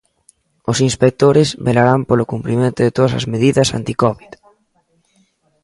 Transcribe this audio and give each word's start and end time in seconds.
Os 0.71 0.77
inspectores 0.89 1.49
velarán 1.65 2.01
polo 2.09 2.29
cumprimento 2.31 2.79
de 2.83 2.93
todas 2.95 3.13
as 3.19 3.25
medidas 3.33 3.69
anticovid. 3.79 4.31